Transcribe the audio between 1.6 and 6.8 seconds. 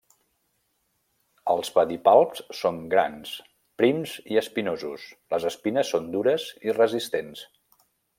pedipalps són grans, prims i espinosos, les espines són dures i